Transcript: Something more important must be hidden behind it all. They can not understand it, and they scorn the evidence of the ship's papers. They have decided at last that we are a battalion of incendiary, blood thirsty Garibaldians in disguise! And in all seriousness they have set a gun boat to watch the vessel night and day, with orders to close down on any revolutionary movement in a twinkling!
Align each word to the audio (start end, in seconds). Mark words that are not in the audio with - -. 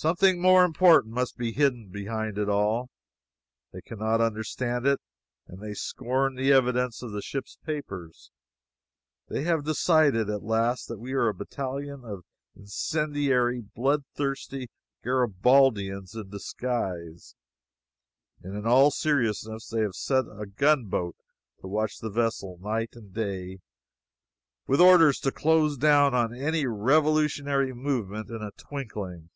Something 0.00 0.40
more 0.40 0.64
important 0.64 1.12
must 1.12 1.36
be 1.36 1.50
hidden 1.50 1.88
behind 1.88 2.38
it 2.38 2.48
all. 2.48 2.88
They 3.72 3.80
can 3.80 3.98
not 3.98 4.20
understand 4.20 4.86
it, 4.86 5.00
and 5.48 5.60
they 5.60 5.74
scorn 5.74 6.36
the 6.36 6.52
evidence 6.52 7.02
of 7.02 7.10
the 7.10 7.20
ship's 7.20 7.58
papers. 7.66 8.30
They 9.26 9.42
have 9.42 9.64
decided 9.64 10.30
at 10.30 10.44
last 10.44 10.86
that 10.86 11.00
we 11.00 11.14
are 11.14 11.26
a 11.26 11.34
battalion 11.34 12.04
of 12.04 12.22
incendiary, 12.54 13.60
blood 13.60 14.04
thirsty 14.14 14.70
Garibaldians 15.02 16.14
in 16.14 16.30
disguise! 16.30 17.34
And 18.40 18.56
in 18.56 18.68
all 18.68 18.92
seriousness 18.92 19.66
they 19.66 19.80
have 19.80 19.96
set 19.96 20.26
a 20.26 20.46
gun 20.46 20.84
boat 20.84 21.16
to 21.60 21.66
watch 21.66 21.98
the 21.98 22.08
vessel 22.08 22.56
night 22.60 22.90
and 22.92 23.12
day, 23.12 23.58
with 24.68 24.80
orders 24.80 25.18
to 25.22 25.32
close 25.32 25.76
down 25.76 26.14
on 26.14 26.32
any 26.32 26.66
revolutionary 26.66 27.74
movement 27.74 28.30
in 28.30 28.42
a 28.42 28.52
twinkling! 28.52 29.30